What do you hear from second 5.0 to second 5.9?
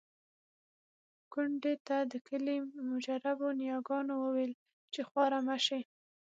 خواره مه شې.